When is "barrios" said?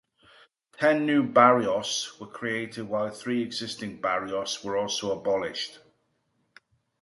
1.21-2.17, 4.01-4.63